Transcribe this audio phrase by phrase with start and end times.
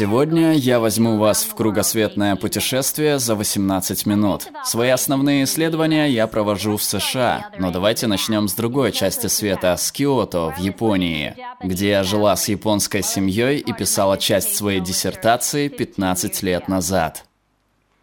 [0.00, 4.46] Сегодня я возьму вас в кругосветное путешествие за 18 минут.
[4.64, 9.92] Свои основные исследования я провожу в США, но давайте начнем с другой части света, с
[9.92, 16.42] Киото, в Японии, где я жила с японской семьей и писала часть своей диссертации 15
[16.44, 17.26] лет назад.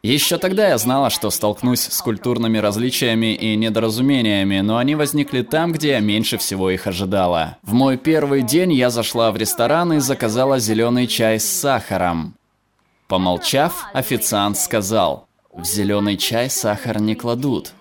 [0.04, 5.72] Еще тогда я знала, что столкнусь с культурными различиями и недоразумениями, но они возникли там,
[5.72, 7.58] где я меньше всего их ожидала.
[7.64, 12.36] В мой первый день я зашла в ресторан и заказала зеленый чай с сахаром.
[13.08, 17.74] Помолчав, официант сказал, «В зеленый чай сахар не кладут».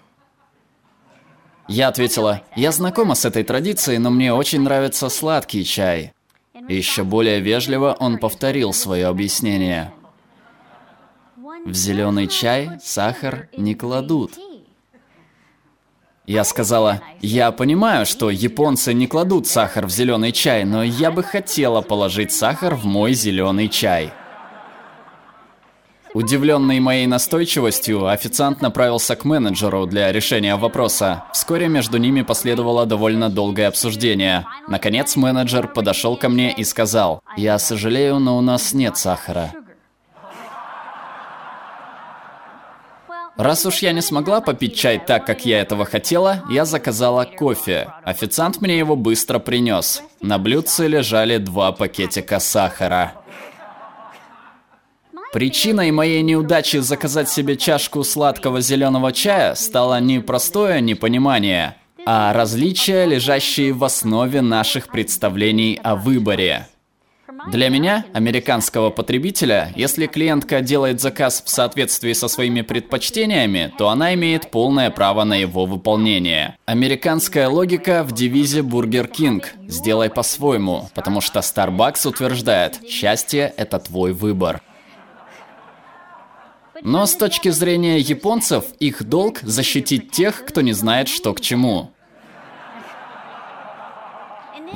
[1.68, 6.12] Я ответила, «Я знакома с этой традицией, но мне очень нравится сладкий чай».
[6.68, 9.92] Еще более вежливо он повторил свое объяснение–
[11.66, 14.32] в зеленый чай сахар не кладут.
[16.24, 21.22] Я сказала, я понимаю, что японцы не кладут сахар в зеленый чай, но я бы
[21.22, 24.12] хотела положить сахар в мой зеленый чай.
[26.14, 31.24] Удивленный моей настойчивостью, официант направился к менеджеру для решения вопроса.
[31.32, 34.46] Вскоре между ними последовало довольно долгое обсуждение.
[34.68, 39.65] Наконец менеджер подошел ко мне и сказал, «Я сожалею, но у нас нет сахара».
[43.36, 47.92] Раз уж я не смогла попить чай так, как я этого хотела, я заказала кофе.
[48.02, 50.02] Официант мне его быстро принес.
[50.22, 53.12] На блюдце лежали два пакетика сахара.
[55.34, 61.76] Причиной моей неудачи заказать себе чашку сладкого зеленого чая стало не простое непонимание,
[62.06, 66.68] а различия, лежащие в основе наших представлений о выборе.
[67.46, 74.14] Для меня, американского потребителя, если клиентка делает заказ в соответствии со своими предпочтениями, то она
[74.14, 76.58] имеет полное право на его выполнение.
[76.64, 84.12] Американская логика в девизе Burger King «Сделай по-своему», потому что Starbucks утверждает «Счастье– это твой
[84.12, 84.60] выбор».
[86.82, 91.92] Но с точки зрения японцев, их долг защитить тех, кто не знает, что к чему.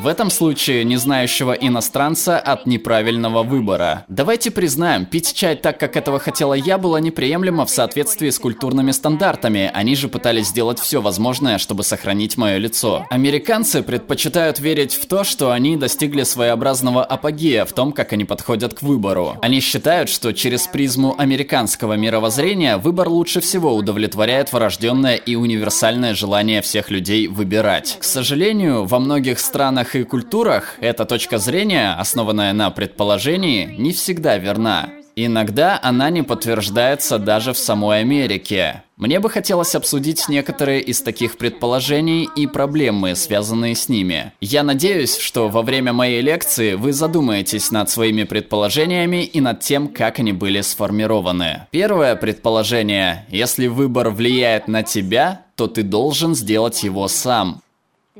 [0.00, 4.06] В этом случае не знающего иностранца от неправильного выбора.
[4.08, 8.92] Давайте признаем, пить чай так, как этого хотела я, было неприемлемо в соответствии с культурными
[8.92, 9.70] стандартами.
[9.74, 13.04] Они же пытались сделать все возможное, чтобы сохранить мое лицо.
[13.10, 18.72] Американцы предпочитают верить в то, что они достигли своеобразного апогея в том, как они подходят
[18.72, 19.36] к выбору.
[19.42, 26.62] Они считают, что через призму американского мировоззрения выбор лучше всего удовлетворяет врожденное и универсальное желание
[26.62, 27.98] всех людей выбирать.
[28.00, 33.92] К сожалению, во многих странах странах и культурах эта точка зрения, основанная на предположении, не
[33.92, 34.88] всегда верна.
[35.16, 38.82] Иногда она не подтверждается даже в самой Америке.
[38.96, 44.32] Мне бы хотелось обсудить некоторые из таких предположений и проблемы, связанные с ними.
[44.40, 49.88] Я надеюсь, что во время моей лекции вы задумаетесь над своими предположениями и над тем,
[49.88, 51.66] как они были сформированы.
[51.70, 53.26] Первое предположение.
[53.30, 57.60] Если выбор влияет на тебя, то ты должен сделать его сам.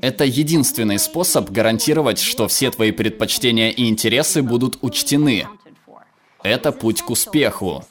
[0.01, 5.47] Это единственный способ гарантировать, что все твои предпочтения и интересы будут учтены.
[6.43, 7.85] Это путь к успеху.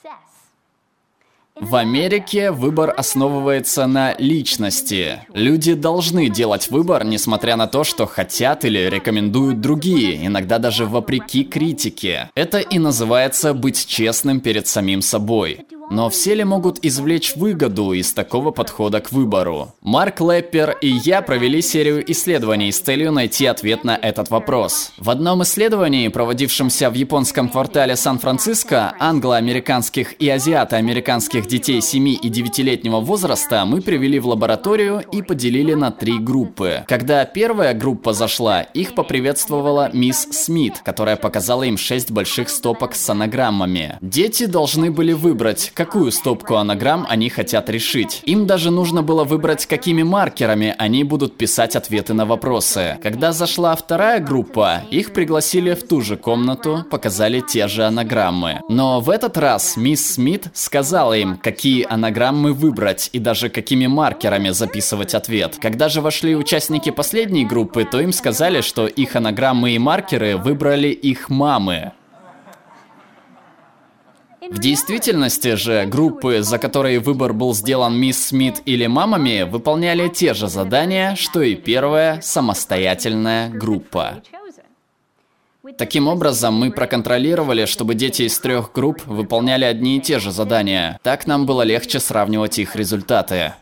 [1.61, 5.23] В Америке выбор основывается на личности.
[5.33, 11.43] Люди должны делать выбор, несмотря на то, что хотят или рекомендуют другие, иногда даже вопреки
[11.43, 12.29] критике.
[12.33, 15.65] Это и называется быть честным перед самим собой.
[15.89, 19.73] Но все ли могут извлечь выгоду из такого подхода к выбору?
[19.81, 24.91] Марк Леппер и я провели серию исследований с целью найти ответ на этот вопрос.
[24.99, 32.99] В одном исследовании, проводившемся в японском квартале Сан-Франциско, англо-американских и азиато-американских детей 7 и 9-летнего
[32.99, 36.85] возраста мы привели в лабораторию и поделили на три группы.
[36.87, 43.09] Когда первая группа зашла, их поприветствовала мисс Смит, которая показала им 6 больших стопок с
[43.09, 43.97] анаграммами.
[44.01, 48.21] Дети должны были выбрать, какую стопку анаграмм они хотят решить.
[48.25, 52.99] Им даже нужно было выбрать, какими маркерами они будут писать ответы на вопросы.
[53.01, 58.61] Когда зашла вторая группа, их пригласили в ту же комнату, показали те же анаграммы.
[58.69, 64.49] Но в этот раз мисс Смит сказала им, какие анаграммы выбрать и даже какими маркерами
[64.49, 65.57] записывать ответ.
[65.61, 70.89] Когда же вошли участники последней группы, то им сказали, что их анаграммы и маркеры выбрали
[70.89, 71.93] их мамы.
[74.49, 80.33] В действительности же группы, за которые выбор был сделан мисс Смит или мамами, выполняли те
[80.33, 84.23] же задания, что и первая самостоятельная группа.
[85.77, 90.99] Таким образом, мы проконтролировали, чтобы дети из трех групп выполняли одни и те же задания.
[91.03, 93.53] Так нам было легче сравнивать их результаты.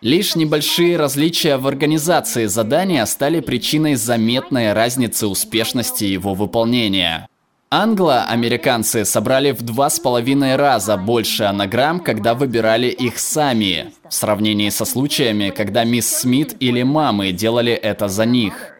[0.00, 7.28] Лишь небольшие различия в организации задания стали причиной заметной разницы успешности его выполнения.
[7.70, 14.68] Англо-американцы собрали в два с половиной раза больше анаграмм, когда выбирали их сами, в сравнении
[14.68, 18.71] со случаями, когда мисс Смит или мамы делали это за них.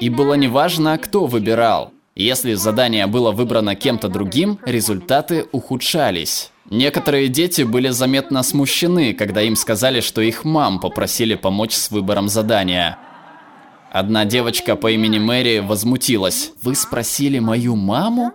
[0.00, 1.92] И было неважно, кто выбирал.
[2.14, 6.50] Если задание было выбрано кем-то другим, результаты ухудшались.
[6.70, 12.28] Некоторые дети были заметно смущены, когда им сказали, что их мам попросили помочь с выбором
[12.28, 12.98] задания.
[13.90, 16.52] Одна девочка по имени Мэри возмутилась.
[16.62, 18.32] «Вы спросили мою маму?»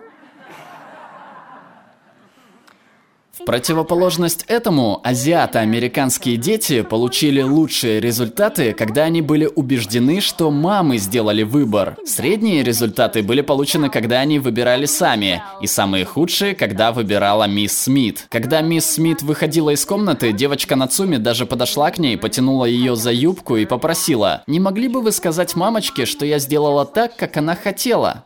[3.46, 11.96] Противоположность этому, азиато-американские дети получили лучшие результаты, когда они были убеждены, что мамы сделали выбор.
[12.06, 18.26] Средние результаты были получены, когда они выбирали сами, и самые худшие, когда выбирала мисс Смит.
[18.30, 23.12] Когда мисс Смит выходила из комнаты, девочка Нацуми даже подошла к ней, потянула ее за
[23.12, 27.54] юбку и попросила, «Не могли бы вы сказать мамочке, что я сделала так, как она
[27.54, 28.24] хотела?»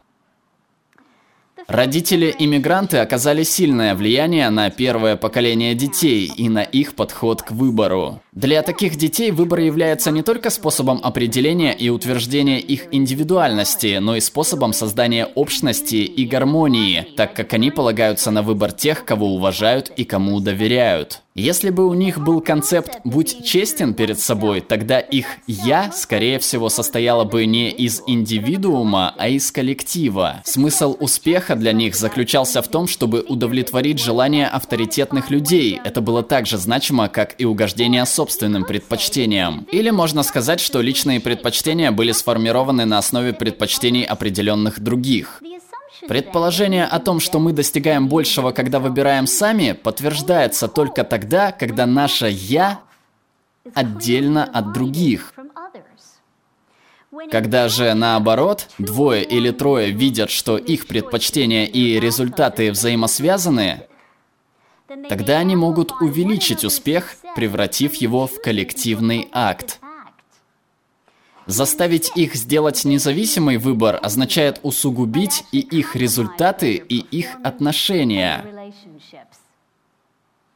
[1.69, 8.23] Родители-иммигранты оказали сильное влияние на первое поколение детей и на их подход к выбору.
[8.32, 14.20] Для таких детей выбор является не только способом определения и утверждения их индивидуальности, но и
[14.20, 20.05] способом создания общности и гармонии, так как они полагаются на выбор тех, кого уважают и
[20.05, 21.20] кому доверяют.
[21.38, 26.69] Если бы у них был концепт «будь честен перед собой», тогда их «я», скорее всего,
[26.69, 30.43] состояло бы не из индивидуума, а из коллектива.
[30.44, 35.81] Смысл успеха для них заключался в том, чтобы удовлетворить желания авторитетных людей.
[35.85, 39.64] Это было так же значимо, как и угождение собственным предпочтениям.
[39.70, 45.41] Или можно сказать, что личные предпочтения были сформированы на основе предпочтений определенных других.
[46.06, 52.29] Предположение о том, что мы достигаем большего, когда выбираем сами, подтверждается только тогда, когда наше
[52.29, 52.81] «я»
[53.75, 55.35] отдельно от других.
[57.31, 63.87] Когда же наоборот, двое или трое видят, что их предпочтения и результаты взаимосвязаны,
[65.09, 69.81] тогда они могут увеличить успех, превратив его в коллективный акт.
[71.49, 78.45] Заставить их сделать независимый выбор означает усугубить и их результаты, и их отношения.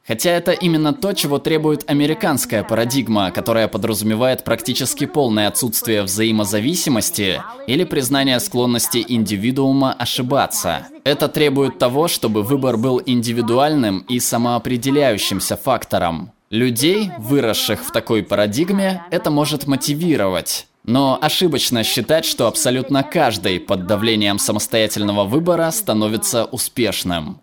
[0.07, 7.85] Хотя это именно то, чего требует американская парадигма, которая подразумевает практически полное отсутствие взаимозависимости или
[7.85, 10.89] признание склонности индивидуума ошибаться.
[11.05, 16.33] Это требует того, чтобы выбор был индивидуальным и самоопределяющимся фактором.
[16.51, 20.67] Людей, выросших в такой парадигме, это может мотивировать.
[20.85, 27.41] Но ошибочно считать, что абсолютно каждый под давлением самостоятельного выбора становится успешным.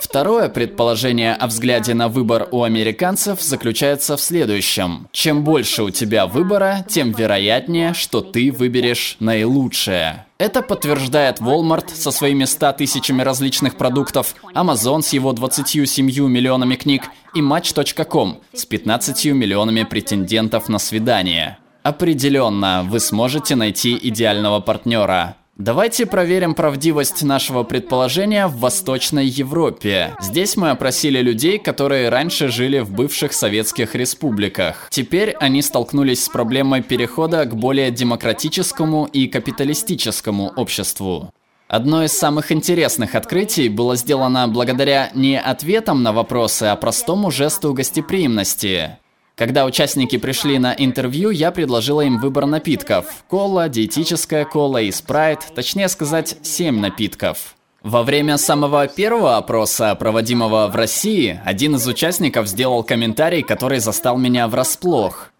[0.00, 5.08] Второе предположение о взгляде на выбор у американцев заключается в следующем.
[5.10, 10.26] Чем больше у тебя выбора, тем вероятнее, что ты выберешь наилучшее.
[10.38, 17.02] Это подтверждает Walmart со своими 100 тысячами различных продуктов, Amazon с его 27 миллионами книг
[17.34, 21.58] и Match.com с 15 миллионами претендентов на свидание.
[21.82, 25.36] Определенно, вы сможете найти идеального партнера.
[25.58, 30.14] Давайте проверим правдивость нашего предположения в Восточной Европе.
[30.20, 34.86] Здесь мы опросили людей, которые раньше жили в бывших советских республиках.
[34.90, 41.32] Теперь они столкнулись с проблемой перехода к более демократическому и капиталистическому обществу.
[41.66, 47.74] Одно из самых интересных открытий было сделано благодаря не ответам на вопросы, а простому жесту
[47.74, 48.96] гостеприимности.
[49.38, 53.22] Когда участники пришли на интервью, я предложила им выбор напитков.
[53.28, 57.54] Кола, диетическая кола и спрайт, точнее сказать, 7 напитков.
[57.84, 64.18] Во время самого первого опроса, проводимого в России, один из участников сделал комментарий, который застал
[64.18, 65.30] меня врасплох.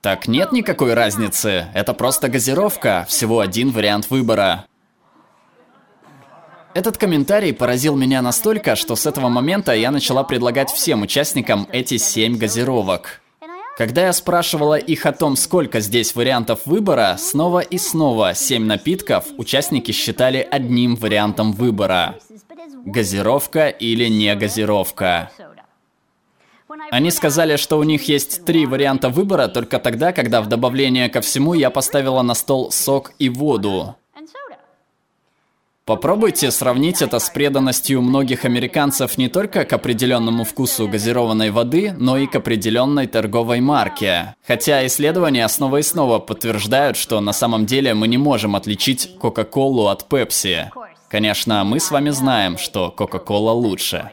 [0.00, 4.66] Так нет никакой разницы, это просто газировка, всего один вариант выбора.
[6.74, 11.98] Этот комментарий поразил меня настолько, что с этого момента я начала предлагать всем участникам эти
[11.98, 13.20] семь газировок.
[13.78, 19.26] Когда я спрашивала их о том, сколько здесь вариантов выбора, снова и снова семь напитков
[19.36, 22.16] участники считали одним вариантом выбора.
[22.84, 25.30] Газировка или не газировка.
[26.90, 31.20] Они сказали, что у них есть три варианта выбора только тогда, когда в добавление ко
[31.20, 33.96] всему я поставила на стол сок и воду.
[35.86, 42.16] Попробуйте сравнить это с преданностью многих американцев не только к определенному вкусу газированной воды, но
[42.16, 44.34] и к определенной торговой марке.
[44.46, 49.88] Хотя исследования снова и снова подтверждают, что на самом деле мы не можем отличить Кока-Колу
[49.88, 50.70] от Пепси.
[51.10, 54.10] Конечно, мы с вами знаем, что Кока-Кола лучше.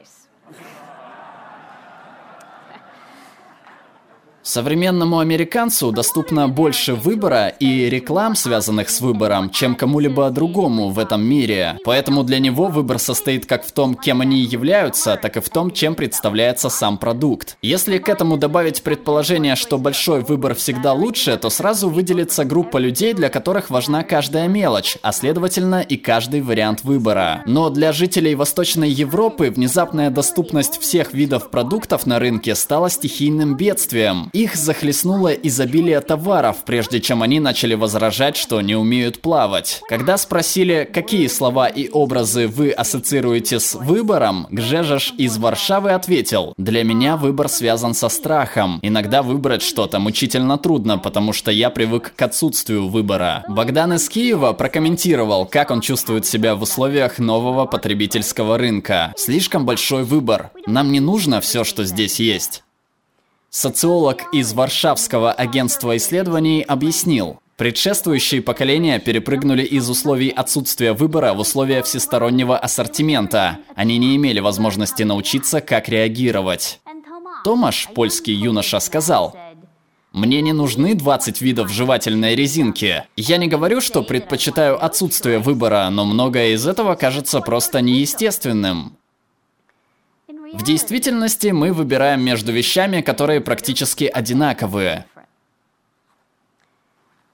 [4.44, 11.24] Современному американцу доступно больше выбора и реклам, связанных с выбором, чем кому-либо другому в этом
[11.24, 11.78] мире.
[11.86, 15.70] Поэтому для него выбор состоит как в том, кем они являются, так и в том,
[15.70, 17.58] чем представляется сам продукт.
[17.62, 23.14] Если к этому добавить предположение, что большой выбор всегда лучше, то сразу выделится группа людей,
[23.14, 27.44] для которых важна каждая мелочь, а следовательно и каждый вариант выбора.
[27.46, 34.31] Но для жителей Восточной Европы внезапная доступность всех видов продуктов на рынке стала стихийным бедствием.
[34.34, 39.82] Их захлестнуло изобилие товаров, прежде чем они начали возражать, что не умеют плавать.
[39.90, 46.84] Когда спросили, какие слова и образы вы ассоциируете с выбором, Гжежаш из Варшавы ответил, «Для
[46.84, 48.80] меня выбор связан со страхом.
[48.82, 53.44] Иногда выбрать что-то мучительно трудно, потому что я привык к отсутствию выбора».
[53.50, 59.14] Богдан из Киева прокомментировал, как он чувствует себя в условиях нового потребительского рынка.
[59.18, 60.52] Слишком большой выбор.
[60.68, 62.64] Нам не нужно все, что здесь есть.
[63.54, 71.84] Социолог из Варшавского агентства исследований объяснил, Предшествующие поколения перепрыгнули из условий отсутствия выбора в условия
[71.84, 73.60] всестороннего ассортимента.
[73.76, 76.80] Они не имели возможности научиться, как реагировать.
[77.44, 79.36] Томаш, польский юноша, сказал,
[80.14, 83.04] мне не нужны 20 видов жевательной резинки.
[83.16, 88.98] Я не говорю, что предпочитаю отсутствие выбора, но многое из этого кажется просто неестественным.
[90.54, 95.06] В действительности мы выбираем между вещами, которые практически одинаковые.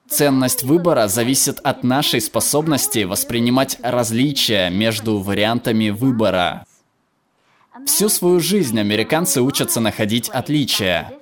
[0.08, 6.64] Ценность выбора зависит от нашей способности воспринимать различия между вариантами выбора.
[7.86, 11.12] Всю свою жизнь американцы учатся находить отличия.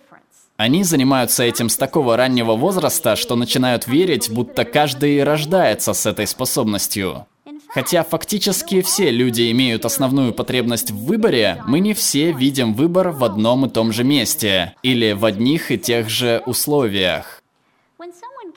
[0.56, 6.26] Они занимаются этим с такого раннего возраста, что начинают верить, будто каждый рождается с этой
[6.26, 7.26] способностью.
[7.68, 13.25] Хотя фактически все люди имеют основную потребность в выборе, мы не все видим выбор в
[13.25, 17.42] одном и том же месте или в одних и тех же условиях.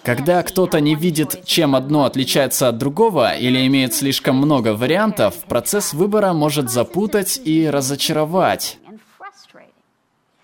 [0.03, 5.93] Когда кто-то не видит, чем одно отличается от другого или имеет слишком много вариантов, процесс
[5.93, 8.77] выбора может запутать и разочаровать.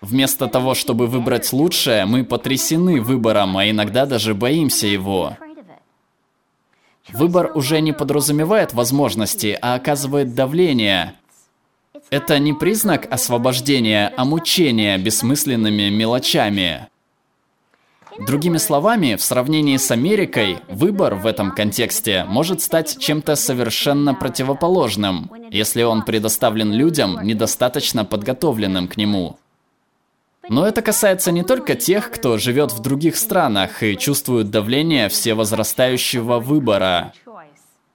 [0.02, 5.36] Вместо того, чтобы выбрать лучшее, мы потрясены выбором, а иногда даже боимся его.
[7.12, 11.14] Выбор уже не подразумевает возможности, а оказывает давление.
[12.10, 16.88] Это не признак освобождения, а мучения бессмысленными мелочами.
[18.18, 25.30] Другими словами, в сравнении с Америкой, выбор в этом контексте может стать чем-то совершенно противоположным,
[25.50, 29.38] если он предоставлен людям, недостаточно подготовленным к нему.
[30.48, 36.38] Но это касается не только тех, кто живет в других странах и чувствует давление всевозрастающего
[36.38, 37.12] выбора.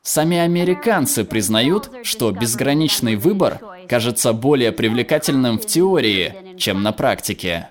[0.03, 7.69] Сами американцы признают, что безграничный выбор кажется более привлекательным в теории, чем на практике.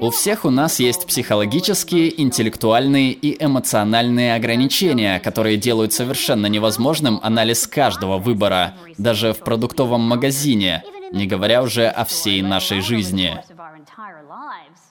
[0.00, 7.66] У всех у нас есть психологические, интеллектуальные и эмоциональные ограничения, которые делают совершенно невозможным анализ
[7.66, 13.38] каждого выбора, даже в продуктовом магазине, не говоря уже о всей нашей жизни.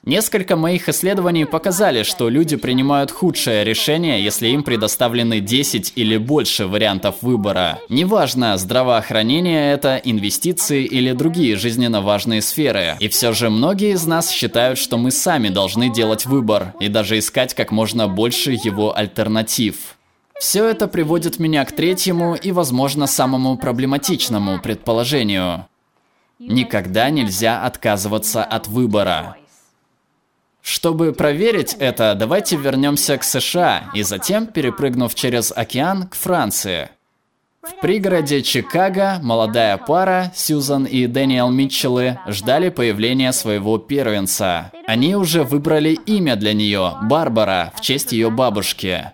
[0.04, 6.66] Несколько моих исследований показали, что люди принимают худшее решение, если им предоставлены 10 или больше
[6.66, 7.80] вариантов выбора.
[7.90, 12.96] Неважно, здравоохранение это, инвестиции или другие жизненно важные сферы.
[13.02, 17.20] И все же многие из нас считают, что мы сами должны делать выбор и даже
[17.20, 19.98] искать как можно больше его альтернатив.
[20.40, 25.66] Все это приводит меня к третьему и, возможно, самому проблематичному предположению.
[26.40, 29.38] Никогда нельзя отказываться от выбора.
[30.62, 36.90] Чтобы проверить это, давайте вернемся к США и затем, перепрыгнув через океан, к Франции.
[37.62, 44.72] В пригороде Чикаго молодая пара, Сьюзан и Дэниел Митчеллы, ждали появления своего первенца.
[44.86, 49.12] Они уже выбрали имя для нее– Барбара, в честь ее бабушки.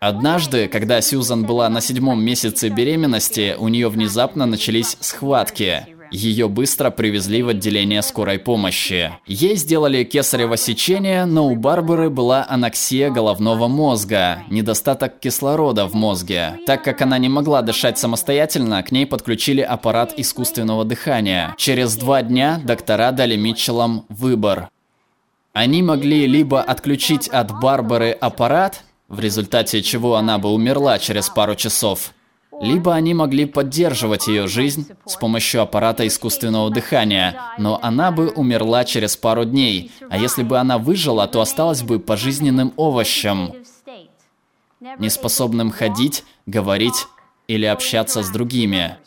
[0.00, 5.95] Однажды, когда Сьюзан была на седьмом месяце беременности, у нее внезапно начались схватки.
[6.10, 9.12] Ее быстро привезли в отделение скорой помощи.
[9.26, 16.58] Ей сделали кесарево сечение, но у Барбары была аноксия головного мозга, недостаток кислорода в мозге.
[16.66, 21.54] Так как она не могла дышать самостоятельно, к ней подключили аппарат искусственного дыхания.
[21.58, 24.68] Через два дня доктора дали Митчеллам выбор.
[25.52, 31.54] Они могли либо отключить от Барбары аппарат, в результате чего она бы умерла через пару
[31.54, 32.12] часов,
[32.60, 38.84] либо они могли поддерживать ее жизнь с помощью аппарата искусственного дыхания, но она бы умерла
[38.84, 43.52] через пару дней, а если бы она выжила, то осталась бы пожизненным овощем,
[44.98, 47.06] неспособным ходить, говорить
[47.48, 48.98] или общаться с другими.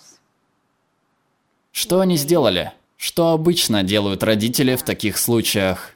[1.72, 2.74] Что они сделали?
[2.98, 5.96] Что обычно делают родители в таких случаях?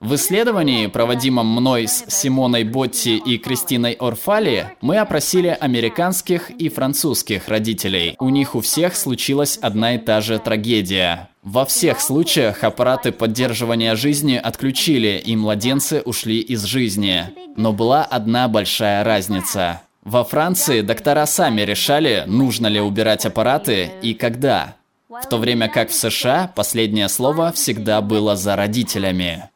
[0.00, 7.48] В исследовании, проводимом мной с Симоной Ботти и Кристиной Орфали, мы опросили американских и французских
[7.48, 8.14] родителей.
[8.20, 11.30] У них у всех случилась одна и та же трагедия.
[11.42, 17.24] Во всех случаях аппараты поддерживания жизни отключили, и младенцы ушли из жизни.
[17.56, 19.82] Но была одна большая разница.
[20.04, 24.76] Во Франции доктора сами решали, нужно ли убирать аппараты и когда.
[25.08, 29.50] В то время как в США последнее слово всегда было за родителями.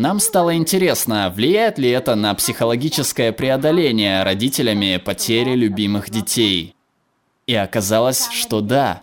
[0.00, 6.74] Нам стало интересно, влияет ли это на психологическое преодоление родителями потери любимых детей.
[7.46, 9.02] И оказалось, что да.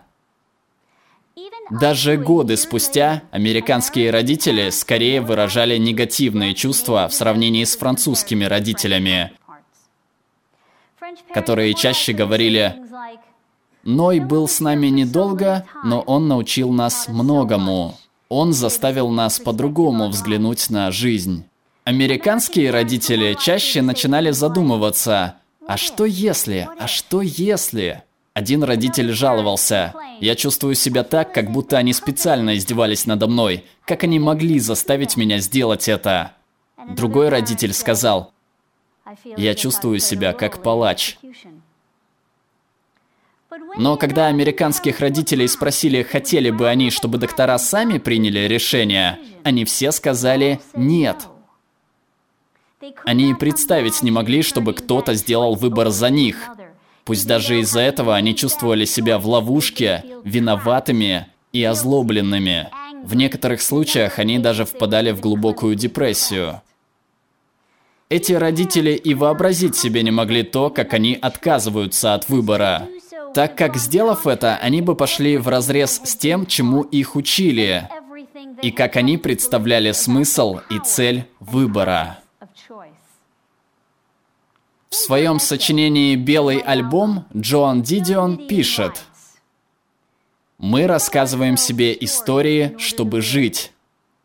[1.69, 9.33] Даже годы спустя американские родители скорее выражали негативные чувства в сравнении с французскими родителями,
[11.31, 12.75] которые чаще говорили
[13.83, 17.99] «Ной был с нами недолго, но он научил нас многому».
[18.29, 21.45] Он заставил нас по-другому взглянуть на жизнь.
[21.83, 25.35] Американские родители чаще начинали задумываться,
[25.67, 28.03] а что если, а что если?
[28.33, 33.65] Один родитель жаловался, я чувствую себя так, как будто они специально издевались надо мной.
[33.85, 36.33] Как они могли заставить меня сделать это?
[36.89, 38.33] Другой родитель сказал,
[39.37, 41.17] я чувствую себя как палач.
[43.77, 49.91] Но когда американских родителей спросили, хотели бы они, чтобы доктора сами приняли решение, они все
[49.91, 51.27] сказали «нет».
[53.05, 56.49] Они и представить не могли, чтобы кто-то сделал выбор за них.
[57.05, 62.69] Пусть даже из-за этого они чувствовали себя в ловушке, виноватыми и озлобленными.
[63.03, 66.61] В некоторых случаях они даже впадали в глубокую депрессию.
[68.09, 72.87] Эти родители и вообразить себе не могли то, как они отказываются от выбора
[73.37, 77.87] так как, сделав это, они бы пошли в разрез с тем, чему их учили,
[78.63, 82.17] и как они представляли смысл и цель выбора.
[84.89, 89.03] В своем сочинении «Белый альбом» Джоан Дидион пишет
[90.57, 93.71] «Мы рассказываем себе истории, чтобы жить.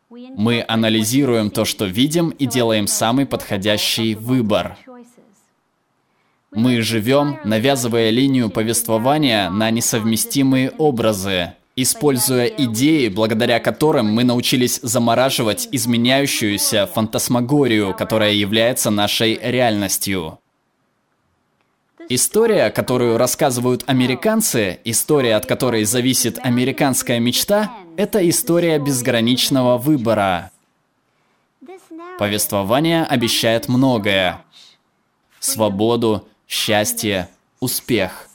[0.09, 4.75] Мы анализируем то, что видим, и делаем самый подходящий выбор.
[6.55, 15.67] Мы живем, навязывая линию повествования на несовместимые образы, используя идеи, благодаря которым мы научились замораживать
[15.71, 20.39] изменяющуюся фантасмагорию, которая является нашей реальностью.
[22.09, 30.51] История, которую рассказывают американцы, история, от которой зависит американская мечта, это история безграничного выбора.
[32.19, 34.43] Повествование обещает многое.
[35.39, 38.29] Свободу, счастье, успех.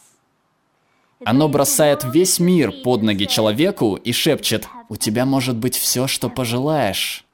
[1.25, 6.29] Оно бросает весь мир под ноги человеку и шепчет «У тебя может быть все, что
[6.29, 7.25] пожелаешь».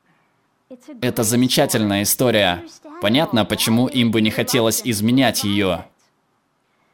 [1.01, 2.65] Это замечательная история.
[3.01, 5.87] Понятно, почему им бы не хотелось изменять ее.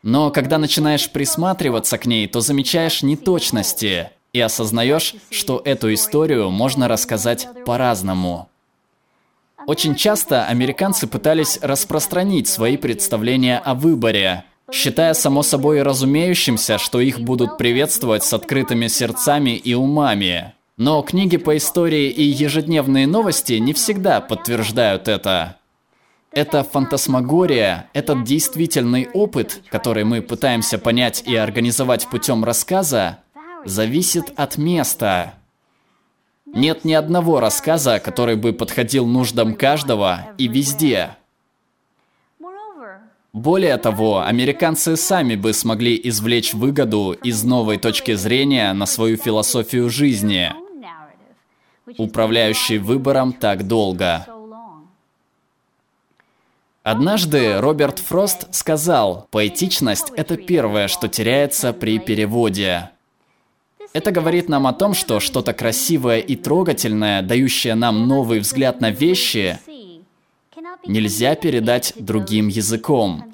[0.02, 6.88] Но когда начинаешь присматриваться к ней, то замечаешь неточности и осознаешь, что эту историю можно
[6.88, 8.49] рассказать по-разному.
[9.70, 17.20] Очень часто американцы пытались распространить свои представления о выборе, считая само собой разумеющимся, что их
[17.20, 20.54] будут приветствовать с открытыми сердцами и умами.
[20.76, 25.58] Но книги по истории и ежедневные новости не всегда подтверждают это.
[26.32, 33.20] Это фантасмагория, этот действительный опыт, который мы пытаемся понять и организовать путем рассказа,
[33.64, 35.34] зависит от места.
[36.52, 41.16] Нет ни одного рассказа, который бы подходил нуждам каждого и везде.
[43.32, 49.88] Более того, американцы сами бы смогли извлечь выгоду из новой точки зрения на свою философию
[49.88, 50.52] жизни,
[51.96, 54.26] управляющей выбором так долго.
[56.82, 62.90] Однажды Роберт Фрост сказал, поэтичность– это первое, что теряется при переводе.
[63.92, 68.90] Это говорит нам о том, что что-то красивое и трогательное, дающее нам новый взгляд на
[68.90, 69.58] вещи,
[70.86, 73.24] нельзя передать другим языком.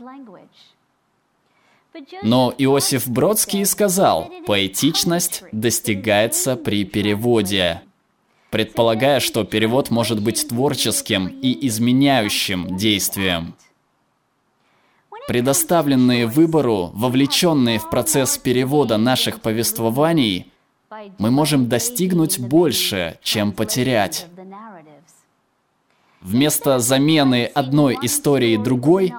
[2.23, 7.83] Но Иосиф Бродский сказал, поэтичность достигается при переводе,
[8.51, 13.55] предполагая, что перевод может быть творческим и изменяющим действием.
[15.27, 20.53] Предоставленные выбору, вовлеченные в процесс перевода наших повествований,
[21.19, 24.27] мы можем достигнуть больше, чем потерять.
[26.21, 29.13] Вместо замены одной истории другой,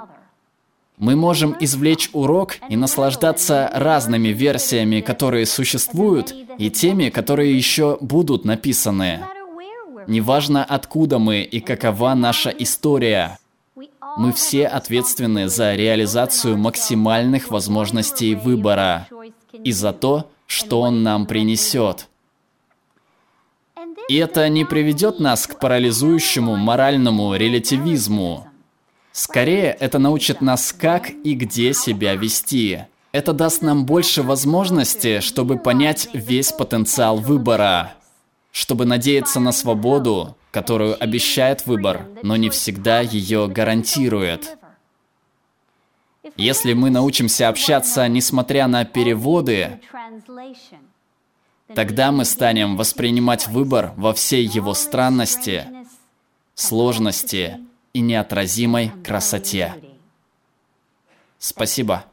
[0.98, 8.46] мы можем извлечь урок и наслаждаться разными версиями, которые существуют, и теми, которые еще будут
[8.46, 9.20] написаны.
[10.08, 13.38] Неважно, откуда мы и какова наша история,
[14.18, 19.08] мы все ответственны за реализацию максимальных возможностей выбора
[19.64, 22.08] и за то, что он нам принесет.
[24.10, 28.48] И это не приведет нас к парализующему моральному релятивизму.
[29.12, 32.86] Скорее, это научит нас, как и где себя вести.
[33.12, 37.94] Это даст нам больше возможностей, чтобы понять весь потенциал выбора,
[38.52, 44.58] чтобы надеяться на свободу, которую обещает выбор, но не всегда ее гарантирует.
[46.36, 49.80] Если мы научимся общаться, несмотря на переводы,
[51.74, 55.68] тогда мы станем воспринимать выбор во всей его странности,
[56.54, 57.60] сложности
[57.94, 59.76] и неотразимой красоте.
[61.40, 62.06] Спасибо.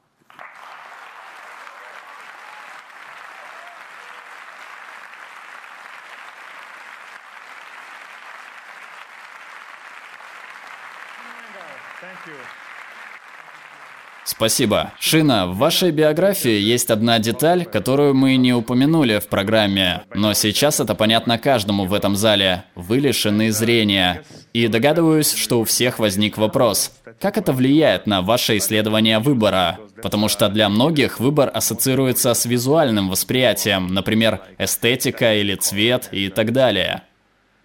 [14.36, 14.92] Спасибо.
[14.98, 20.80] Шина, в вашей биографии есть одна деталь, которую мы не упомянули в программе, но сейчас
[20.80, 22.64] это понятно каждому в этом зале.
[22.74, 24.22] Вы лишены зрения.
[24.52, 26.92] И догадываюсь, что у всех возник вопрос.
[27.20, 29.78] Как это влияет на ваше исследование выбора?
[30.02, 36.52] Потому что для многих выбор ассоциируется с визуальным восприятием, например, эстетика или цвет и так
[36.52, 37.02] далее.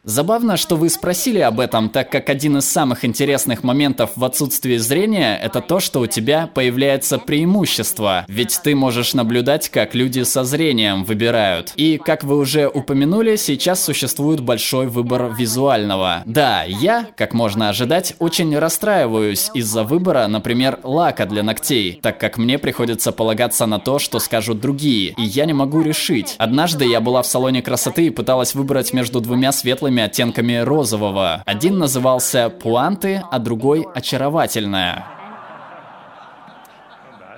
[0.04, 4.78] Забавно, что вы спросили об этом, так как один из самых интересных моментов в отсутствии
[4.78, 8.26] зрения– это то, что у тебя появляется преимущество.
[8.30, 11.74] Ведь ты можешь наблюдать, как люди со зрением выбирают.
[11.76, 16.24] И, как вы уже упомянули, сейчас существует большой выбор визуального.
[16.26, 22.38] Да, я, как можно ожидать, очень расстраиваюсь из-за выбора, например, лака для ногтей, так как
[22.38, 26.36] мне приходится полагаться на то, что скажут другие, и я не могу решить.
[26.38, 31.44] Однажды я была в салоне красоты и пыталась выбрать между двумя светлыми светлыми оттенками розового.
[31.46, 35.06] Один назывался «Пуанты», а другой «Очаровательная».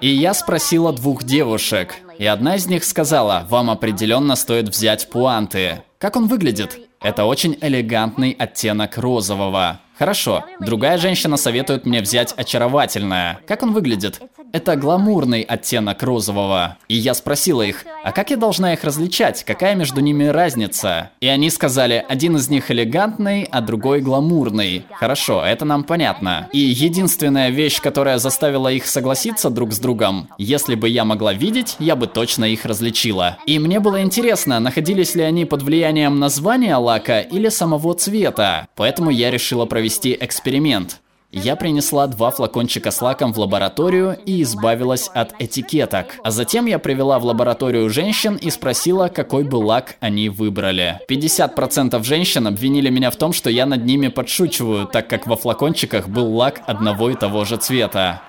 [0.01, 5.83] И я спросила двух девушек, и одна из них сказала, вам определенно стоит взять пуанты.
[5.99, 6.79] Как он выглядит?
[6.99, 9.79] Это очень элегантный оттенок розового.
[10.01, 13.39] Хорошо, другая женщина советует мне взять очаровательное.
[13.45, 14.19] Как он выглядит?
[14.51, 16.77] Это гламурный оттенок розового.
[16.87, 19.43] И я спросила их, а как я должна их различать?
[19.43, 21.11] Какая между ними разница?
[21.21, 24.87] И они сказали, один из них элегантный, а другой гламурный.
[24.91, 26.49] Хорошо, это нам понятно.
[26.51, 31.75] И единственная вещь, которая заставила их согласиться друг с другом, если бы я могла видеть,
[31.77, 33.37] я бы точно их различила.
[33.45, 38.67] И мне было интересно, находились ли они под влиянием названия лака или самого цвета.
[38.75, 41.01] Поэтому я решила провести эксперимент.
[41.31, 46.17] Я принесла два флакончика с лаком в лабораторию и избавилась от этикеток.
[46.23, 50.99] А затем я привела в лабораторию женщин и спросила, какой бы лак они выбрали.
[51.09, 56.09] 50% женщин обвинили меня в том, что я над ними подшучиваю, так как во флакончиках
[56.09, 58.21] был лак одного и того же цвета.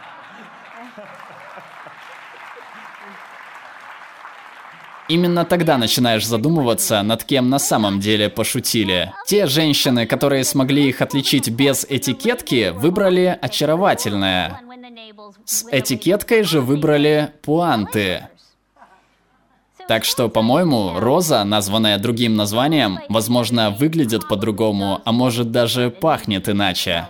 [5.08, 9.12] Именно тогда начинаешь задумываться, над кем на самом деле пошутили.
[9.26, 14.60] Те женщины, которые смогли их отличить без этикетки, выбрали очаровательное.
[15.44, 18.28] С этикеткой же выбрали пуанты.
[19.88, 27.08] Так что, по-моему, роза, названная другим названием, возможно, выглядит по-другому, а может даже пахнет иначе.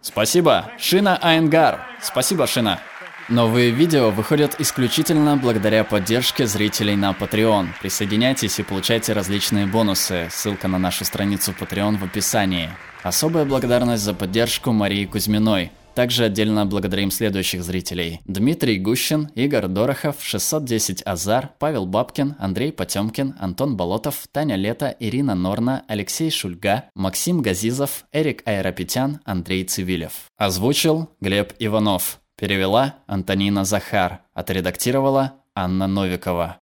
[0.00, 1.86] Спасибо, Шина Айнгар.
[2.00, 2.80] Спасибо, Шина.
[3.30, 7.68] Новые видео выходят исключительно благодаря поддержке зрителей на Patreon.
[7.80, 10.26] Присоединяйтесь и получайте различные бонусы.
[10.32, 12.70] Ссылка на нашу страницу Patreon в описании.
[13.04, 15.70] Особая благодарность за поддержку Марии Кузьминой.
[15.94, 18.20] Также отдельно благодарим следующих зрителей.
[18.24, 25.36] Дмитрий Гущин, Игорь Дорохов, 610 Азар, Павел Бабкин, Андрей Потемкин, Антон Болотов, Таня Лето, Ирина
[25.36, 30.12] Норна, Алексей Шульга, Максим Газизов, Эрик Айрапетян, Андрей Цивилев.
[30.36, 32.19] Озвучил Глеб Иванов.
[32.40, 34.20] Перевела Антонина Захар.
[34.32, 36.56] Отредактировала Анна Новикова.